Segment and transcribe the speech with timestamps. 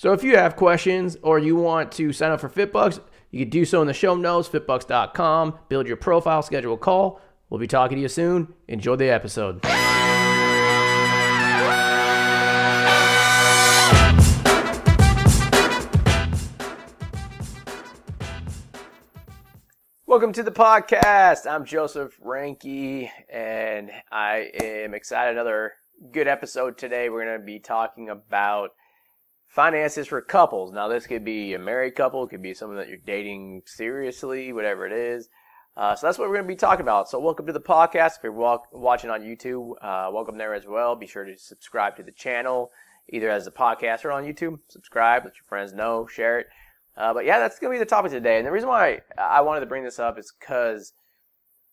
[0.00, 3.00] So if you have questions or you want to sign up for FitBUX,
[3.32, 5.58] you can do so in the show notes, fitbux.com.
[5.68, 7.20] Build your profile, schedule a call.
[7.50, 8.54] We'll be talking to you soon.
[8.68, 9.64] Enjoy the episode.
[20.06, 21.50] Welcome to the podcast.
[21.50, 25.32] I'm Joseph Ranky, and I am excited.
[25.32, 25.72] Another
[26.12, 27.08] good episode today.
[27.08, 28.70] We're going to be talking about
[29.48, 30.72] finances for couples.
[30.72, 34.52] Now, this could be a married couple, it could be someone that you're dating seriously,
[34.52, 35.28] whatever it is.
[35.76, 37.08] Uh, so that's what we're going to be talking about.
[37.08, 38.16] So welcome to the podcast.
[38.16, 40.96] If you're walk, watching on YouTube, uh, welcome there as well.
[40.96, 42.70] Be sure to subscribe to the channel,
[43.08, 44.58] either as a podcast or on YouTube.
[44.68, 46.46] Subscribe, let your friends know, share it.
[46.96, 48.38] Uh, but yeah, that's going to be the topic today.
[48.38, 50.94] And the reason why I wanted to bring this up is because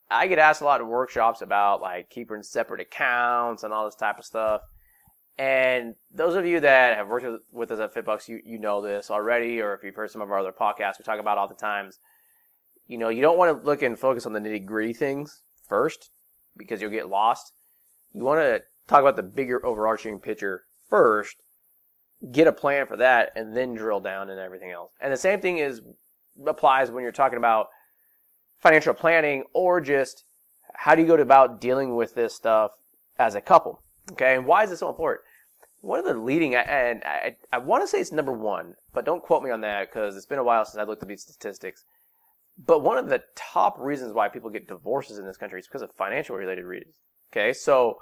[0.09, 3.95] I get asked a lot of workshops about like keeping separate accounts and all this
[3.95, 4.61] type of stuff.
[5.37, 9.11] And those of you that have worked with us at FitBUX, you, you know this
[9.11, 11.55] already, or if you've heard some of our other podcasts, we talk about all the
[11.55, 11.99] times.
[12.87, 16.11] You know, you don't want to look and focus on the nitty gritty things first
[16.55, 17.51] because you'll get lost.
[18.13, 21.37] You want to talk about the bigger overarching picture first,
[22.31, 24.91] get a plan for that, and then drill down and everything else.
[25.01, 25.81] And the same thing is
[26.45, 27.67] applies when you're talking about
[28.59, 30.23] financial planning or just
[30.73, 32.71] how do you go about dealing with this stuff
[33.17, 33.81] as a couple.
[34.11, 35.21] Okay, and why is this so important?
[35.81, 39.21] One of the leading, and I, I want to say it's number one, but don't
[39.21, 41.85] quote me on that because it's been a while since I looked at these statistics.
[42.57, 45.81] But one of the top reasons why people get divorces in this country is because
[45.81, 46.95] of financial related reasons.
[47.31, 47.97] Okay, so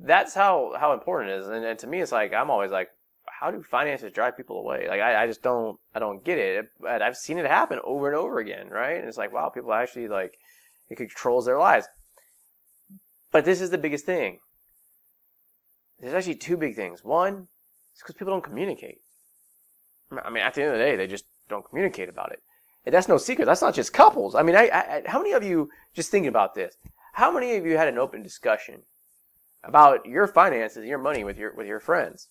[0.00, 1.48] that's how how important it is.
[1.48, 2.88] And, and to me, it's like I'm always like,
[3.26, 4.86] how do finances drive people away?
[4.88, 6.66] Like I, I just don't I don't get it.
[6.80, 8.96] But I've seen it happen over and over again, right?
[8.96, 10.38] And it's like, wow, people actually like
[10.88, 11.86] it controls their lives.
[13.30, 14.38] But this is the biggest thing.
[16.02, 17.04] There's actually two big things.
[17.04, 17.46] One,
[17.92, 19.00] it's because people don't communicate.
[20.10, 22.42] I mean, at the end of the day, they just don't communicate about it.
[22.84, 23.46] And that's no secret.
[23.46, 24.34] That's not just couples.
[24.34, 26.76] I mean, I, I, how many of you, just thinking about this,
[27.14, 28.82] how many of you had an open discussion
[29.62, 32.26] about your finances, your money with your, with your friends?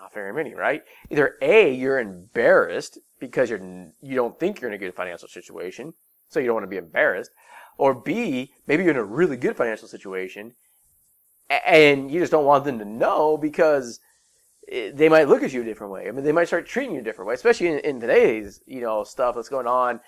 [0.00, 0.82] Not very many, right?
[1.10, 3.60] Either A, you're embarrassed because you're,
[4.00, 5.94] you don't think you're in a good financial situation,
[6.28, 7.32] so you don't want to be embarrassed.
[7.76, 10.54] Or B, maybe you're in a really good financial situation
[11.66, 14.00] and you just don't want them to know because
[14.70, 16.08] eh, they might look at you a different way.
[16.08, 18.80] I mean, they might start treating you a different way, especially in, in today's, you
[18.80, 20.00] know, stuff that's going on,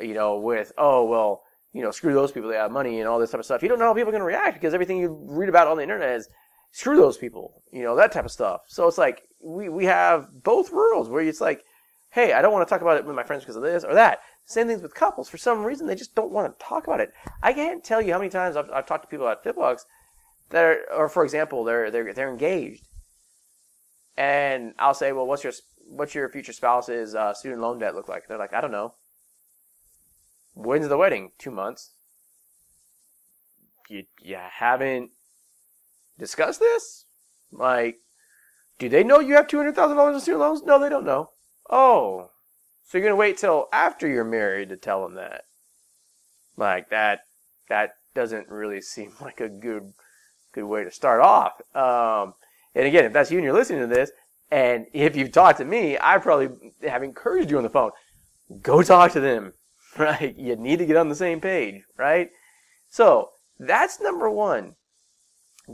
[0.00, 1.42] you know, with, oh, well,
[1.72, 3.62] you know, screw those people, they have money and all this type of stuff.
[3.62, 5.78] You don't know how people are going to react because everything you read about on
[5.78, 6.28] the internet is
[6.70, 8.62] screw those people, you know, that type of stuff.
[8.68, 11.64] So it's like, we, we have both worlds where it's like,
[12.10, 13.94] hey, I don't want to talk about it with my friends because of this or
[13.94, 14.20] that.
[14.44, 15.30] Same things with couples.
[15.30, 17.10] For some reason, they just don't want to talk about it.
[17.42, 19.84] I can't tell you how many times I've, I've talked to people at FitBUX
[20.52, 22.86] that are, or for example, they're they're they're engaged,
[24.16, 25.52] and I'll say, well, what's your
[25.88, 28.28] what's your future spouse's uh, student loan debt look like?
[28.28, 28.94] They're like, I don't know.
[30.54, 31.32] When's the wedding?
[31.38, 31.90] Two months.
[33.88, 35.10] You you haven't
[36.18, 37.06] discussed this?
[37.50, 38.00] Like,
[38.78, 40.62] do they know you have two hundred thousand dollars in student loans?
[40.62, 41.30] No, they don't know.
[41.70, 42.30] Oh,
[42.84, 45.44] so you're gonna wait till after you're married to tell them that?
[46.58, 47.20] Like that
[47.70, 49.94] that doesn't really seem like a good
[50.52, 51.60] good way to start off.
[51.74, 52.34] Um,
[52.74, 54.10] and again, if that's you and you're listening to this,
[54.50, 56.50] and if you've talked to me, I probably
[56.86, 57.90] have encouraged you on the phone.
[58.60, 59.54] Go talk to them,
[59.98, 60.36] right?
[60.36, 62.30] You need to get on the same page, right?
[62.90, 64.74] So that's number one,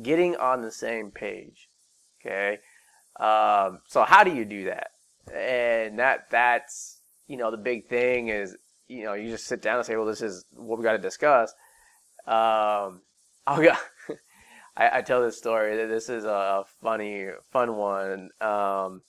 [0.02, 1.68] getting on the same page.
[2.20, 2.58] Okay.
[3.18, 4.90] Um, so how do you do that?
[5.34, 9.78] And that that's you know the big thing is you know you just sit down
[9.78, 11.52] and say, well, this is what we got to discuss.
[12.26, 13.02] Um,
[13.46, 13.72] I'll go.
[14.78, 15.76] I, I tell this story.
[15.86, 18.30] This is a funny, fun one.
[18.40, 19.02] Um,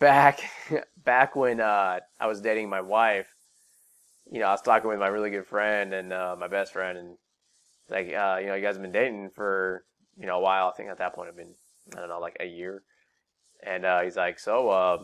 [0.00, 0.40] back,
[1.04, 3.28] back when uh, I was dating my wife,
[4.30, 6.98] you know, I was talking with my really good friend and uh, my best friend,
[6.98, 7.16] and
[7.88, 9.84] like, uh, you know, you guys have been dating for
[10.18, 10.68] you know a while.
[10.68, 11.54] I think at that point, had been
[11.96, 12.82] I don't know, like a year.
[13.62, 14.98] And uh, he's like, "So, uh,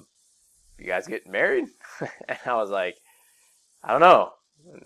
[0.78, 1.64] you guys getting married?"
[2.28, 2.96] and I was like,
[3.82, 4.32] "I don't know.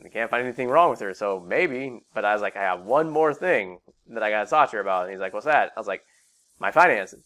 [0.05, 2.83] I can't find anything wrong with her, so maybe." But I was like, "I have
[2.83, 5.05] one more thing that I got to talk to her about.
[5.05, 5.73] And he's like, what's that?
[5.77, 6.03] I was like,
[6.59, 7.25] my finances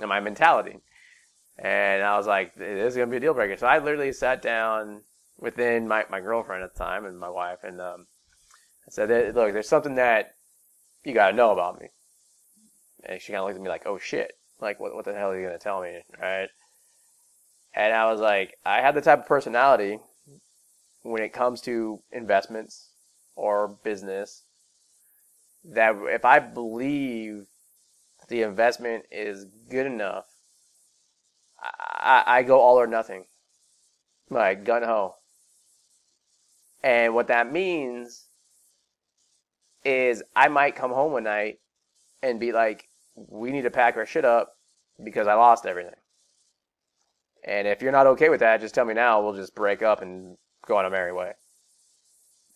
[0.00, 0.78] and my mentality.
[1.58, 3.56] And I was like, this is going to be a deal breaker.
[3.56, 5.02] So I literally sat down
[5.38, 8.06] within my, my girlfriend at the time and my wife and um,
[8.86, 10.32] I said, look, there's something that
[11.04, 11.88] you got to know about me.
[13.04, 14.32] And she kind of looked at me like, oh shit.
[14.60, 16.00] Like, what, what the hell are you going to tell me?
[16.20, 16.48] Right.
[17.74, 20.00] And I was like, I have the type of personality
[21.02, 22.88] when it comes to investments
[23.36, 24.42] or business
[25.64, 27.46] that if I believe
[28.28, 30.26] the investment is good enough,
[31.60, 33.24] I, I go all or nothing.
[34.30, 35.14] Like gun ho.
[36.82, 38.26] And what that means
[39.84, 41.58] is I might come home one night
[42.22, 44.54] and be like, we need to pack our shit up
[45.02, 45.94] because I lost everything.
[47.44, 49.22] And if you're not okay with that, just tell me now.
[49.22, 50.36] We'll just break up and
[50.68, 51.32] go on a merry way.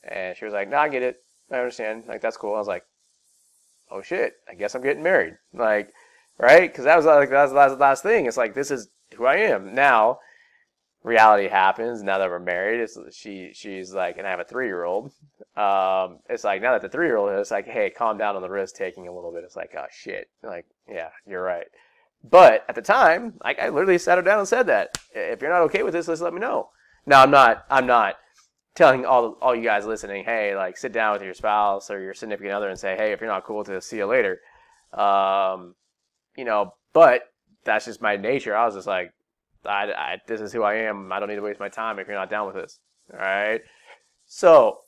[0.04, 1.22] And she was like, no, I get it.
[1.50, 2.04] I understand.
[2.06, 2.54] Like, that's cool.
[2.54, 2.84] I was like,
[3.92, 5.36] oh shit, I guess I'm getting married.
[5.52, 5.92] Like,
[6.38, 6.70] right?
[6.70, 8.26] Because that was like that was the last, thing.
[8.26, 10.18] It's like this is who I am now.
[11.04, 12.80] Reality happens now that we're married.
[12.80, 15.06] It's she she's like, and I have a three year old.
[15.56, 18.42] Um, it's like now that the three year old is like, hey, calm down on
[18.42, 19.44] the risk taking a little bit.
[19.44, 21.66] It's like, oh shit, like yeah, you're right.
[22.22, 25.50] But at the time, like I literally sat her down and said that if you're
[25.50, 26.70] not okay with this, just let me know.
[27.06, 27.64] Now I'm not.
[27.70, 28.16] I'm not
[28.74, 32.14] telling all all you guys listening, hey, like sit down with your spouse or your
[32.14, 34.40] significant other and say, hey, if you're not cool this, see you later.
[34.92, 35.74] Um,
[36.36, 37.22] you know, but
[37.64, 38.56] that's just my nature.
[38.56, 39.12] I was just like,
[39.64, 41.12] I, I, this is who I am.
[41.12, 42.80] I don't need to waste my time if you're not down with this.
[43.12, 43.60] All right.
[44.26, 44.78] So,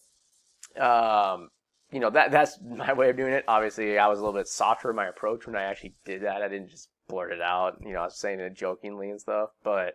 [0.81, 1.51] um,
[1.93, 3.45] you know that that's my way of doing it.
[3.47, 6.43] Obviously, I was a little bit softer in my approach when I actually did that.
[6.43, 7.77] I didn't just blurt it out.
[7.85, 9.95] You know, I was saying it jokingly and stuff, but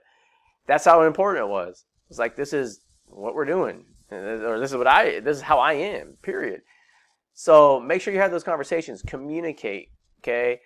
[0.65, 1.85] that's how important it was.
[2.09, 5.59] It's like this is what we're doing, or this is what I, this is how
[5.59, 6.17] I am.
[6.21, 6.61] Period.
[7.33, 9.01] So make sure you have those conversations.
[9.01, 9.89] Communicate.
[10.21, 10.59] Okay.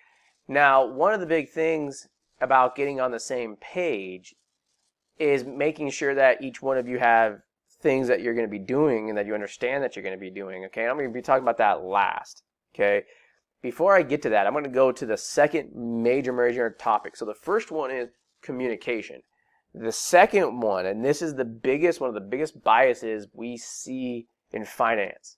[0.48, 2.08] Now, one of the big things
[2.40, 4.34] about getting on the same page
[5.18, 7.38] is making sure that each one of you have
[7.80, 10.20] things that you're going to be doing and that you understand that you're going to
[10.20, 10.64] be doing.
[10.64, 10.86] Okay.
[10.86, 12.42] I'm going to be talking about that last.
[12.74, 13.04] Okay.
[13.62, 17.16] Before I get to that, I'm going to go to the second major major topic.
[17.16, 18.08] So the first one is
[18.42, 19.22] communication.
[19.74, 24.28] The second one, and this is the biggest, one of the biggest biases we see
[24.52, 25.36] in finance,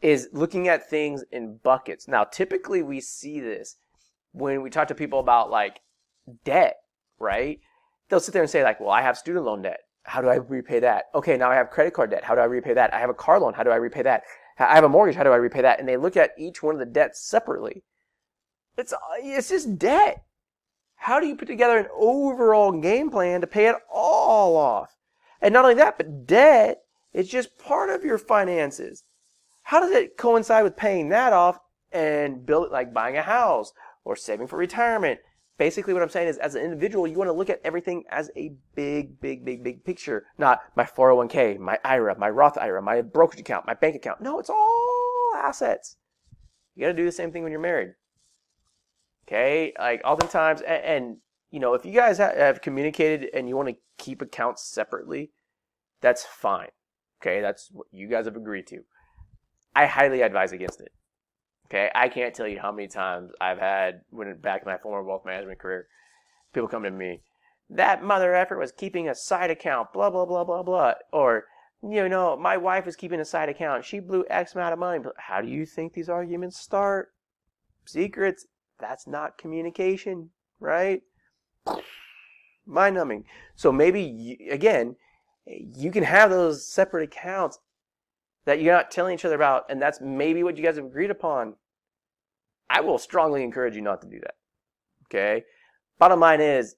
[0.00, 2.06] is looking at things in buckets.
[2.06, 3.76] Now, typically we see this
[4.32, 5.80] when we talk to people about like
[6.44, 6.76] debt,
[7.18, 7.58] right?
[8.08, 9.80] They'll sit there and say like, well, I have student loan debt.
[10.04, 11.06] How do I repay that?
[11.14, 12.22] Okay, now I have credit card debt.
[12.22, 12.92] How do I repay that?
[12.94, 13.54] I have a car loan.
[13.54, 14.22] How do I repay that?
[14.58, 15.16] I have a mortgage.
[15.16, 15.80] How do I repay that?
[15.80, 17.82] And they look at each one of the debts separately.
[18.76, 20.22] It's, it's just debt.
[21.04, 24.96] How do you put together an overall game plan to pay it all off?
[25.42, 26.80] And not only that, but debt
[27.12, 29.04] is just part of your finances.
[29.64, 31.58] How does it coincide with paying that off
[31.92, 35.20] and build like buying a house or saving for retirement?
[35.58, 38.30] Basically, what I'm saying is, as an individual, you want to look at everything as
[38.34, 40.24] a big, big, big, big picture.
[40.38, 44.22] Not my 401k, my IRA, my Roth IRA, my brokerage account, my bank account.
[44.22, 45.98] No, it's all assets.
[46.74, 47.90] You got to do the same thing when you're married.
[49.26, 51.16] Okay, like oftentimes, and, and
[51.50, 55.30] you know, if you guys ha- have communicated and you want to keep accounts separately,
[56.00, 56.68] that's fine.
[57.22, 58.80] Okay, that's what you guys have agreed to.
[59.74, 60.92] I highly advise against it.
[61.66, 65.02] Okay, I can't tell you how many times I've had when back in my former
[65.02, 65.86] wealth management career,
[66.52, 67.22] people come to me,
[67.70, 71.44] that mother effort was keeping a side account, blah blah blah blah blah, or
[71.82, 75.02] you know, my wife was keeping a side account, she blew X amount of money.
[75.16, 77.08] How do you think these arguments start?
[77.86, 78.46] Secrets
[78.78, 81.02] that's not communication, right?
[82.66, 83.24] Mind numbing.
[83.54, 84.96] So maybe, again,
[85.46, 87.58] you can have those separate accounts
[88.44, 91.10] that you're not telling each other about, and that's maybe what you guys have agreed
[91.10, 91.54] upon.
[92.68, 94.34] I will strongly encourage you not to do that.
[95.06, 95.44] Okay?
[95.98, 96.76] Bottom line is,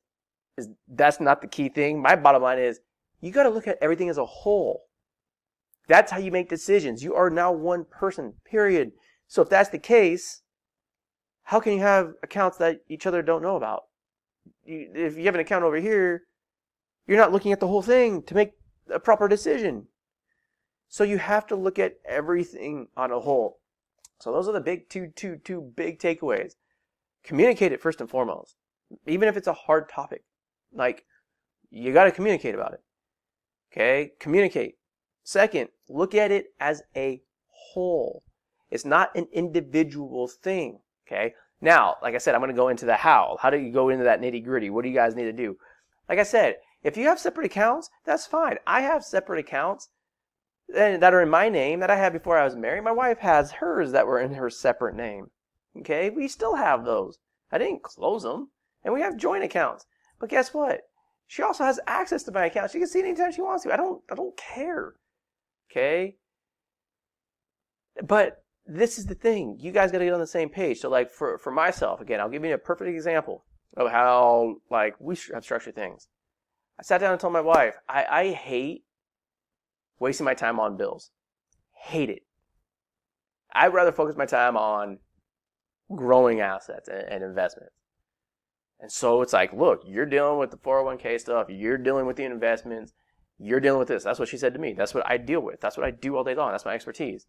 [0.56, 2.00] is that's not the key thing.
[2.02, 2.80] My bottom line is
[3.20, 4.82] you got to look at everything as a whole.
[5.88, 7.02] That's how you make decisions.
[7.02, 8.92] You are now one person, period.
[9.28, 10.42] So if that's the case,
[11.46, 13.84] how can you have accounts that each other don't know about?
[14.64, 16.24] You, if you have an account over here,
[17.06, 18.54] you're not looking at the whole thing to make
[18.92, 19.86] a proper decision.
[20.88, 23.60] So you have to look at everything on a whole.
[24.18, 26.54] So those are the big two, two, two big takeaways.
[27.22, 28.56] Communicate it first and foremost,
[29.06, 30.24] even if it's a hard topic.
[30.74, 31.04] Like
[31.70, 32.80] you got to communicate about it.
[33.72, 34.78] Okay, communicate.
[35.22, 38.24] Second, look at it as a whole.
[38.68, 40.80] It's not an individual thing.
[41.06, 41.34] Okay.
[41.60, 43.38] Now, like I said, I'm going to go into the how.
[43.40, 44.70] How do you go into that nitty gritty?
[44.70, 45.56] What do you guys need to do?
[46.08, 48.58] Like I said, if you have separate accounts, that's fine.
[48.66, 49.88] I have separate accounts
[50.68, 52.84] that are in my name that I had before I was married.
[52.84, 55.30] My wife has hers that were in her separate name.
[55.78, 56.10] Okay.
[56.10, 57.18] We still have those.
[57.50, 58.50] I didn't close them.
[58.84, 59.86] And we have joint accounts.
[60.18, 60.82] But guess what?
[61.26, 62.70] She also has access to my account.
[62.70, 63.72] She can see it anytime she wants to.
[63.72, 64.94] I don't I don't care.
[65.70, 66.16] Okay?
[68.02, 69.58] But this is the thing.
[69.60, 70.80] You guys got to get on the same page.
[70.80, 73.44] So like for for myself, again, I'll give you a perfect example
[73.76, 76.08] of how like we have structured things.
[76.78, 78.84] I sat down and told my wife, I, I hate
[79.98, 81.10] wasting my time on bills.
[81.72, 82.22] Hate it.
[83.52, 84.98] I'd rather focus my time on
[85.94, 87.72] growing assets and, and investments.
[88.78, 92.24] And so it's like, look, you're dealing with the 401k stuff, you're dealing with the
[92.24, 92.92] investments,
[93.38, 94.04] you're dealing with this.
[94.04, 94.74] That's what she said to me.
[94.74, 95.60] That's what I deal with.
[95.60, 96.50] That's what I do all day long.
[96.50, 97.26] That's my expertise.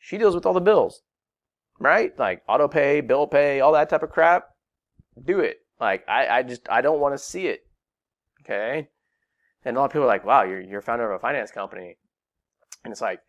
[0.00, 1.02] She deals with all the bills,
[1.78, 2.18] right?
[2.18, 4.48] Like auto pay, bill pay, all that type of crap.
[5.22, 5.58] Do it.
[5.78, 7.66] Like I, I just I don't want to see it.
[8.42, 8.88] Okay.
[9.64, 11.98] And a lot of people are like, wow, you're you're founder of a finance company.
[12.82, 13.20] And it's like,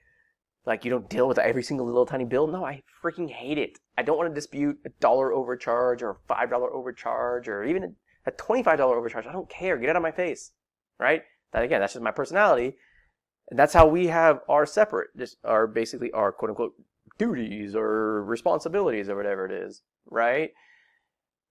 [0.66, 2.48] like you don't deal with every single little tiny bill.
[2.48, 3.78] No, I freaking hate it.
[3.98, 7.84] I don't want to dispute a dollar overcharge or a five dollar overcharge or even
[7.84, 7.90] a,
[8.28, 9.28] a twenty-five dollar overcharge.
[9.28, 9.78] I don't care.
[9.78, 10.52] Get out of my face.
[10.98, 11.24] Right?
[11.52, 12.78] That again, that's just my personality.
[13.52, 16.74] And that's how we have our separate, just our basically our quote unquote
[17.18, 19.84] duties or responsibilities or whatever it is.
[20.10, 20.52] Right?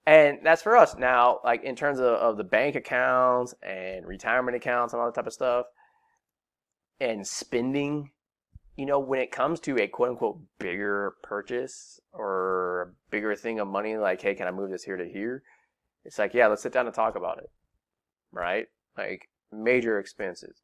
[0.07, 0.97] And that's for us.
[0.97, 5.14] Now, like in terms of, of the bank accounts and retirement accounts and all that
[5.14, 5.66] type of stuff
[6.99, 8.11] and spending,
[8.76, 13.61] you know, when it comes to a quote unquote bigger purchase or a bigger thing
[13.61, 15.42] of money, like, hey, can I move this here to here?
[16.07, 17.50] It's like, yeah, let's sit down and talk about it.
[18.33, 18.69] Right?
[18.97, 20.62] Like major expenses.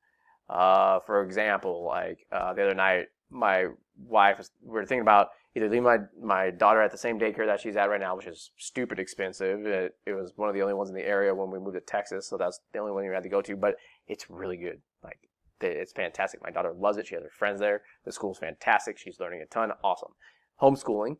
[0.48, 3.66] Uh, for example, like uh, the other night, my
[3.98, 7.46] wife was, we were thinking about either leave my my daughter at the same daycare
[7.46, 9.66] that she's at right now, which is stupid expensive.
[9.66, 11.80] It, it was one of the only ones in the area when we moved to
[11.80, 13.56] Texas, so that's the only one we had to go to.
[13.56, 13.76] But
[14.06, 14.80] it's really good.
[15.02, 15.18] Like
[15.60, 16.42] it's fantastic.
[16.42, 17.06] My daughter loves it.
[17.06, 17.82] She has her friends there.
[18.04, 18.98] The school's fantastic.
[18.98, 19.72] She's learning a ton.
[19.82, 20.12] Awesome.
[20.60, 21.16] Homeschooling,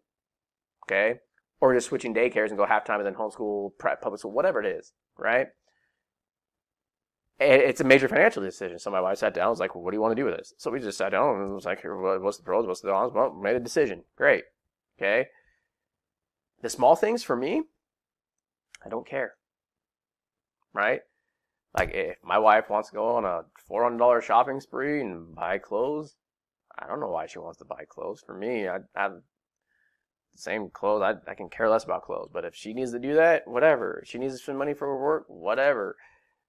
[0.84, 1.20] okay,
[1.60, 4.66] or just switching daycares and go half time and then homeschool, public school, whatever it
[4.66, 5.48] is, right?
[7.38, 8.78] It's a major financial decision.
[8.78, 9.50] So my wife sat down.
[9.50, 11.10] Was like, well, "What do you want to do with this?" So we just sat
[11.10, 12.66] down and was like, "What's the pros?
[12.66, 14.04] What's the cons?" Well, made a decision.
[14.16, 14.44] Great.
[14.98, 15.28] Okay.
[16.62, 17.64] The small things for me,
[18.84, 19.34] I don't care.
[20.72, 21.02] Right?
[21.76, 25.34] Like if my wife wants to go on a four hundred dollar shopping spree and
[25.34, 26.16] buy clothes,
[26.78, 28.22] I don't know why she wants to buy clothes.
[28.24, 29.22] For me, I, have the
[30.36, 31.02] same clothes.
[31.02, 32.30] I, I can care less about clothes.
[32.32, 34.00] But if she needs to do that, whatever.
[34.02, 35.96] If she needs to spend money for her work, whatever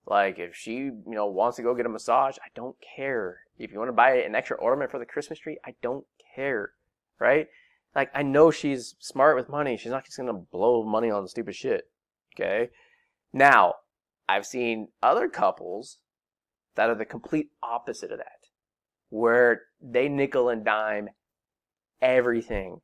[0.07, 3.41] like if she, you know, wants to go get a massage, I don't care.
[3.59, 6.71] If you want to buy an extra ornament for the Christmas tree, I don't care.
[7.19, 7.47] Right?
[7.93, 9.75] Like I know she's smart with money.
[9.75, 11.89] She's not just gonna blow money on stupid shit.
[12.33, 12.69] Okay?
[13.33, 13.75] Now,
[14.29, 15.97] I've seen other couples
[16.75, 18.47] that are the complete opposite of that.
[19.09, 21.09] Where they nickel and dime
[22.01, 22.79] everything.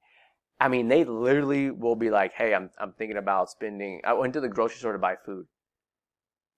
[0.59, 4.01] I mean, they literally will be like, "Hey, I'm I'm thinking about spending.
[4.03, 5.47] I went to the grocery store to buy food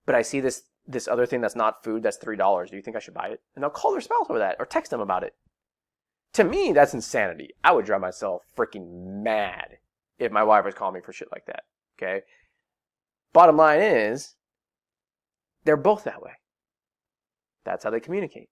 [0.06, 2.70] but I see this this other thing that's not food that's three dollars.
[2.70, 3.40] Do you think I should buy it?
[3.54, 5.34] And they'll call their spouse over that or text them about it.
[6.34, 7.50] To me, that's insanity.
[7.64, 9.78] I would drive myself freaking mad
[10.18, 11.64] if my wife was calling me for shit like that.
[11.98, 12.22] Okay.
[13.32, 14.36] Bottom line is,
[15.64, 16.32] they're both that way.
[17.64, 18.48] That's how they communicate.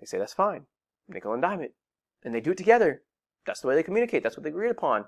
[0.00, 0.66] They say that's fine.
[1.08, 1.74] Nickel and dime it.
[2.24, 3.02] And they do it together.
[3.46, 4.22] That's the way they communicate.
[4.22, 5.04] That's what they agreed upon.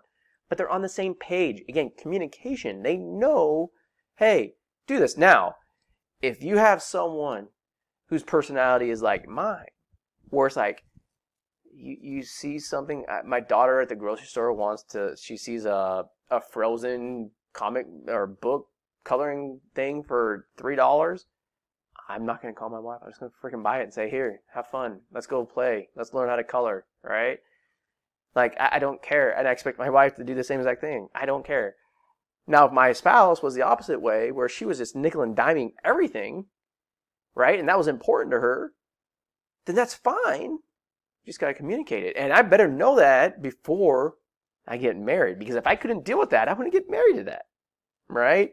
[0.49, 1.63] But they're on the same page.
[1.69, 2.83] Again, communication.
[2.83, 3.71] They know,
[4.17, 4.55] hey,
[4.87, 5.17] do this.
[5.17, 5.55] Now,
[6.23, 7.49] if you have someone
[8.09, 9.67] whose personality is like mine,
[10.31, 10.85] where it's like,
[11.73, 16.05] you, you see something, my daughter at the grocery store wants to, she sees a,
[16.31, 18.67] a frozen comic or book
[19.05, 21.21] coloring thing for $3.
[22.09, 23.01] I'm not going to call my wife.
[23.03, 25.01] I'm just going to freaking buy it and say, here, have fun.
[25.13, 25.89] Let's go play.
[25.97, 27.39] Let's learn how to color, right?
[28.35, 29.37] Like, I, I don't care.
[29.37, 31.09] And I expect my wife to do the same exact thing.
[31.15, 31.77] I don't care.
[32.47, 35.73] Now, if my spouse was the opposite way, where she was just nickel and diming
[35.83, 36.47] everything,
[37.35, 38.73] right, and that was important to her,
[39.65, 40.59] then that's fine.
[41.23, 42.17] You just got to communicate it.
[42.17, 44.17] And I better know that before
[44.69, 47.25] I get married, because if I couldn't deal with that, I wouldn't get married to
[47.25, 47.47] that,
[48.09, 48.51] right?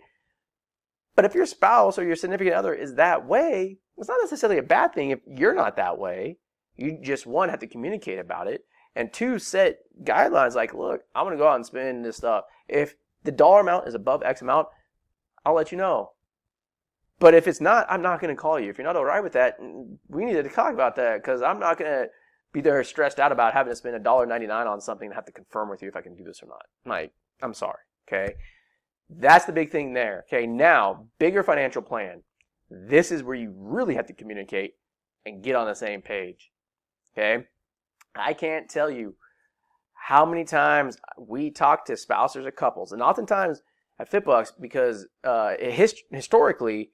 [1.16, 4.64] But if your spouse or your significant other is that way, it's not necessarily a
[4.64, 6.38] bad thing if you're not that way.
[6.78, 8.64] You just, one, have to communicate about it,
[8.96, 12.46] and two, set guidelines like, look, I'm going to go out and spend this stuff.
[12.70, 14.68] If the dollar amount is above X amount,
[15.46, 16.12] I'll let you know.
[17.20, 18.70] But if it's not, I'm not going to call you.
[18.70, 19.58] If you're not all right with that,
[20.08, 22.08] we need to talk about that because I'm not going to
[22.52, 25.70] be there stressed out about having to spend $1.99 on something and have to confirm
[25.70, 26.66] with you if I can do this or not.
[26.86, 27.78] Like, I'm sorry.
[28.08, 28.34] Okay.
[29.10, 30.26] That's the big thing there.
[30.28, 30.48] Okay.
[30.48, 32.24] Now, bigger financial plan.
[32.70, 34.76] This is where you really have to communicate
[35.26, 36.52] and get on the same page.
[37.16, 37.46] Okay.
[38.16, 39.16] I can't tell you
[40.04, 43.62] how many times we talk to spouses or couples, and oftentimes
[44.00, 46.90] at FitBUX because uh, hist- historically,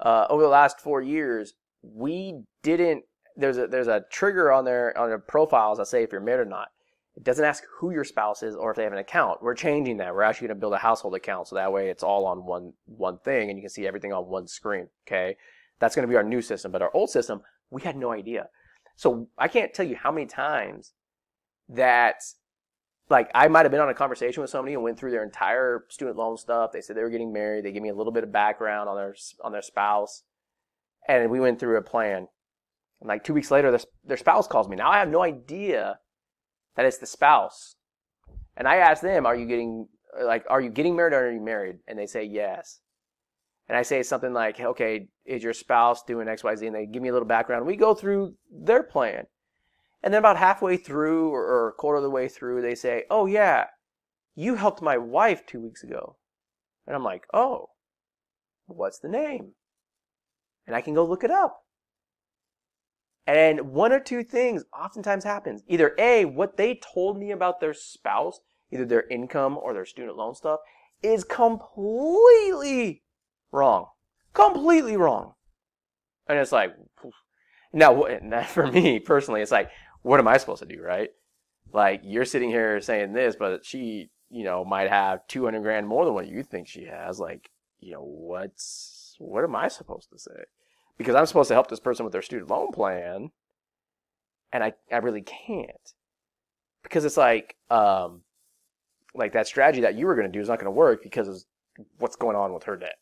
[0.00, 3.04] uh, over the last four years, we didn't.
[3.36, 6.42] There's a there's a trigger on their on their profiles that say if you're married
[6.42, 6.68] or not.
[7.16, 9.42] It doesn't ask who your spouse is or if they have an account.
[9.42, 10.14] We're changing that.
[10.14, 12.72] We're actually going to build a household account so that way it's all on one
[12.86, 14.88] one thing and you can see everything on one screen.
[15.06, 15.36] Okay,
[15.78, 16.72] that's going to be our new system.
[16.72, 18.48] But our old system, we had no idea.
[18.96, 20.92] So I can't tell you how many times
[21.68, 22.22] that
[23.10, 25.84] like I might have been on a conversation with somebody and went through their entire
[25.88, 26.72] student loan stuff.
[26.72, 27.64] They said they were getting married.
[27.64, 30.22] They gave me a little bit of background on their on their spouse,
[31.08, 32.28] and we went through a plan.
[33.00, 34.76] And like two weeks later, their, their spouse calls me.
[34.76, 35.98] Now I have no idea
[36.76, 37.76] that it's the spouse,
[38.56, 39.88] and I ask them, "Are you getting
[40.20, 42.80] like Are you getting married or are you married?" And they say yes.
[43.68, 46.86] And I say something like, "Okay, is your spouse doing X, Y, Z?" And they
[46.86, 47.66] give me a little background.
[47.66, 49.26] We go through their plan.
[50.02, 53.26] And then about halfway through or, a quarter of the way through, they say, Oh,
[53.26, 53.66] yeah,
[54.34, 56.16] you helped my wife two weeks ago.
[56.86, 57.70] And I'm like, Oh,
[58.66, 59.52] what's the name?
[60.66, 61.64] And I can go look it up.
[63.26, 65.62] And one or two things oftentimes happens.
[65.68, 68.40] Either A, what they told me about their spouse,
[68.72, 70.60] either their income or their student loan stuff,
[71.02, 73.02] is completely
[73.52, 73.86] wrong.
[74.32, 75.34] Completely wrong.
[76.26, 76.74] And it's like,
[77.72, 78.06] now,
[78.48, 79.70] for me personally, it's like,
[80.02, 81.10] what am I supposed to do, right?
[81.72, 86.04] Like you're sitting here saying this, but she, you know, might have 200 grand more
[86.04, 87.18] than what you think she has.
[87.18, 87.50] Like,
[87.80, 90.44] you know, what's, what am I supposed to say?
[90.96, 93.30] Because I'm supposed to help this person with their student loan plan.
[94.52, 95.94] And I, I really can't.
[96.82, 98.22] Because it's like, um,
[99.14, 101.28] like that strategy that you were going to do is not going to work because
[101.28, 101.42] of
[101.98, 102.98] what's going on with her debt.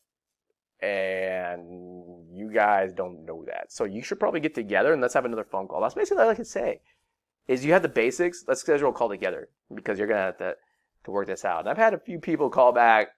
[0.81, 3.71] And you guys don't know that.
[3.71, 5.81] So you should probably get together and let's have another phone call.
[5.81, 6.81] That's basically all I can say
[7.47, 8.43] is you have the basics.
[8.47, 10.55] Let's schedule a call together because you're gonna have to
[11.05, 11.61] to work this out.
[11.61, 13.09] And I've had a few people call back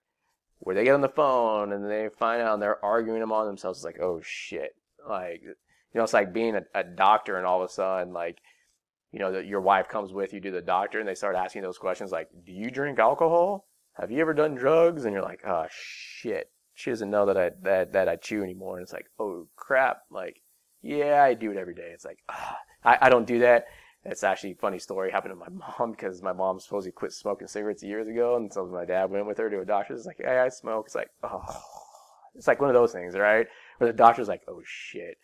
[0.59, 3.79] where they get on the phone and they find out and they're arguing among themselves.
[3.79, 4.75] It's like, oh shit,
[5.07, 5.55] like you
[5.95, 8.39] know, it's like being a, a doctor and all of a sudden like
[9.11, 11.77] you know your wife comes with you to the doctor and they start asking those
[11.77, 13.65] questions like, do you drink alcohol?
[13.93, 15.05] Have you ever done drugs?
[15.05, 18.77] And you're like, oh shit, she doesn't know that I that that I chew anymore.
[18.77, 20.41] And it's like, oh crap, like
[20.81, 21.91] yeah, I do it every day.
[21.93, 23.65] It's like, ah, I, I don't do that.
[24.05, 25.11] It's actually a funny story.
[25.11, 28.65] happened to my mom because my mom supposedly quit smoking cigarettes years ago, and so
[28.65, 29.93] my dad went with her to a doctor.
[29.93, 30.85] It's like, hey, I smoke.
[30.85, 31.43] It's like, oh,
[32.35, 33.45] it's like one of those things, right?
[33.77, 35.17] Where the doctor's like, oh shit.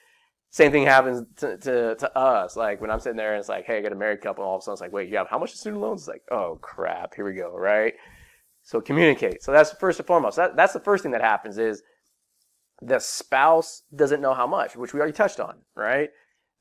[0.49, 2.57] Same thing happens to, to, to us.
[2.57, 4.49] Like when I'm sitting there and it's like, hey, I got a married couple, and
[4.49, 6.01] all of a sudden it's like, wait, you have how much student loans?
[6.01, 7.93] It's like, oh crap, here we go, right?
[8.65, 9.43] So communicate.
[9.43, 10.37] So that's first and foremost.
[10.37, 11.83] That, that's the first thing that happens is
[12.81, 16.09] the spouse doesn't know how much, which we already touched on, right?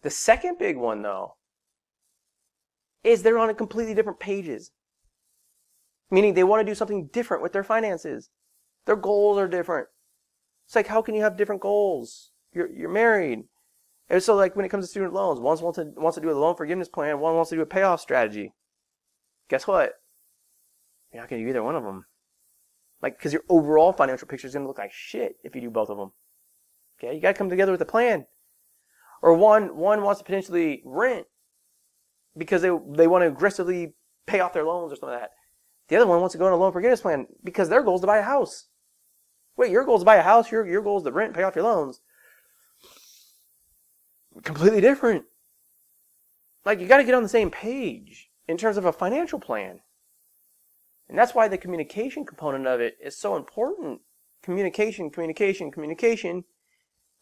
[0.02, 1.36] The second big one though
[3.02, 4.70] is they're on a completely different pages.
[6.10, 8.28] Meaning they want to do something different with their finances.
[8.84, 9.88] Their goals are different.
[10.66, 12.32] It's like, how can you have different goals?
[12.52, 13.44] You're, you're married.
[14.10, 16.30] And so like when it comes to student loans, one wants to, wants to do
[16.30, 18.52] a loan forgiveness plan, one wants to do a payoff strategy.
[19.48, 19.94] Guess what?
[21.14, 22.07] You're not going to do either one of them.
[23.00, 25.70] Like, because your overall financial picture is going to look like shit if you do
[25.70, 26.11] both of them.
[26.98, 28.27] Okay, you got to come together with a plan.
[29.22, 31.27] Or one one wants to potentially rent
[32.37, 33.94] because they they want to aggressively
[34.27, 35.31] pay off their loans or something like that.
[35.88, 38.00] The other one wants to go on a loan forgiveness plan because their goal is
[38.00, 38.66] to buy a house.
[39.57, 40.50] Wait, your goal is to buy a house.
[40.50, 42.00] Your your goal is to rent, pay off your loans.
[44.42, 45.24] Completely different.
[46.64, 49.81] Like you got to get on the same page in terms of a financial plan.
[51.08, 54.00] And that's why the communication component of it is so important.
[54.42, 56.44] Communication, communication, communication.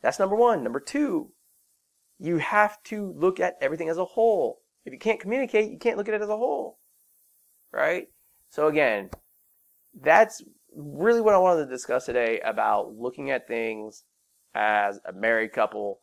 [0.02, 0.62] That's number one.
[0.62, 1.32] Number two,
[2.18, 4.60] you have to look at everything as a whole.
[4.84, 6.78] If you can't communicate, you can't look at it as a whole.
[7.72, 8.08] Right?
[8.50, 9.10] So again,
[10.00, 10.42] that's
[10.74, 14.04] really what I wanted to discuss today about looking at things
[14.54, 16.00] as a married couple.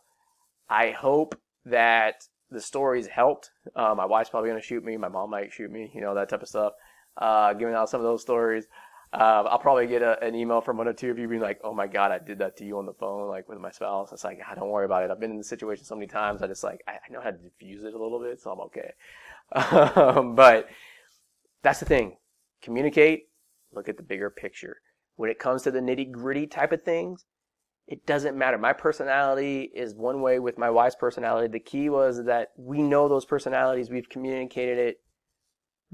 [0.69, 2.15] I hope that
[2.49, 3.51] the stories helped.
[3.75, 4.97] Uh, my wife's probably going to shoot me.
[4.97, 6.73] My mom might shoot me, you know, that type of stuff.
[7.19, 8.65] Uh, giving out some of those stories.
[9.11, 11.59] Uh, I'll probably get a, an email from one or two of you being like,
[11.63, 14.11] "Oh my God, I did that to you on the phone, like with my spouse."
[14.11, 15.11] It's like, ah, don't worry about it.
[15.11, 16.41] I've been in the situation so many times.
[16.41, 18.59] I just like I, I know how to diffuse it a little bit, so I'm
[18.61, 18.93] okay.
[20.15, 20.69] Um, but
[21.63, 22.17] that's the thing.
[22.61, 23.29] Communicate.
[23.73, 24.77] Look at the bigger picture.
[25.15, 27.25] When it comes to the nitty gritty type of things,
[27.87, 28.59] it doesn't matter.
[28.59, 31.47] My personality is one way with my wife's personality.
[31.47, 33.89] The key was that we know those personalities.
[33.89, 35.01] We've communicated it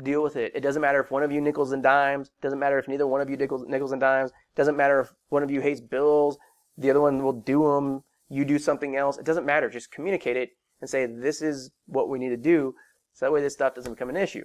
[0.04, 0.52] deal with it.
[0.56, 2.32] It doesn't matter if one of you nickels and dimes.
[2.42, 4.32] Doesn't matter if neither one of you nickels, nickels and dimes.
[4.56, 6.38] Doesn't matter if one of you hates bills.
[6.78, 8.04] The other one will do them.
[8.30, 9.18] You do something else.
[9.18, 9.70] It doesn't matter.
[9.70, 10.50] Just communicate it
[10.82, 12.76] and say, this is what we need to do.
[13.14, 14.44] So that way this stuff doesn't become an issue.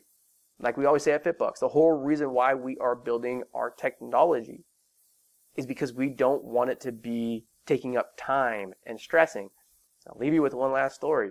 [0.60, 4.64] Like we always say at FitBUX, the whole reason why we are building our technology
[5.56, 9.50] is because we don't want it to be taking up time and stressing.
[10.06, 11.30] I'll leave you with one last story.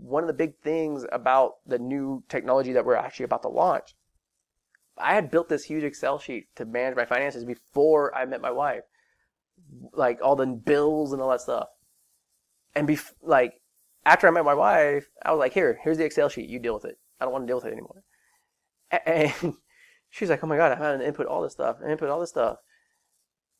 [0.00, 3.94] One of the big things about the new technology that we're actually about to launch,
[4.98, 8.50] I had built this huge Excel sheet to manage my finances before I met my
[8.50, 8.82] wife.
[9.92, 11.68] Like all the bills and all that stuff.
[12.74, 13.60] And bef- like
[14.04, 16.48] after I met my wife, I was like, here, here's the Excel sheet.
[16.48, 16.98] You deal with it.
[17.20, 18.02] I don't want to deal with it anymore.
[19.06, 19.54] And
[20.10, 22.20] she's like, oh my God, I've had to input all this stuff and input all
[22.20, 22.58] this stuff.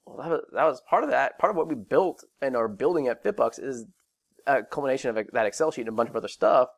[0.04, 1.38] Well, that was, that was part of that.
[1.38, 3.86] Part of what we built and are building at FitBUX is
[4.46, 6.68] a culmination of that Excel sheet and a bunch of other stuff.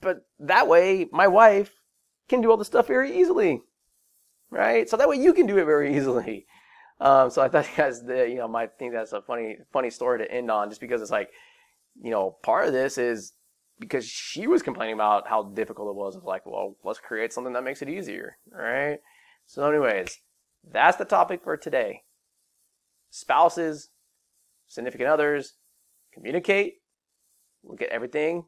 [0.00, 1.72] But that way, my wife
[2.28, 3.62] can do all the stuff very easily,
[4.50, 4.88] right?
[4.88, 6.46] So that way you can do it very easily.
[7.00, 10.18] Um, so I thought you guys, you know, might think that's a funny, funny story
[10.18, 11.30] to end on, just because it's like,
[12.00, 13.32] you know, part of this is
[13.78, 16.16] because she was complaining about how difficult it was.
[16.16, 18.98] Of like, well, let's create something that makes it easier, right?
[19.46, 20.18] So, anyways,
[20.70, 22.02] that's the topic for today.
[23.10, 23.90] Spouses,
[24.66, 25.54] significant others,
[26.12, 26.80] communicate,
[27.66, 28.44] look at everything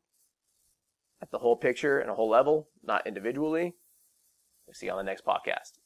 [1.21, 3.75] at the whole picture and a whole level, not individually.
[4.67, 5.78] We'll see you on the next podcast.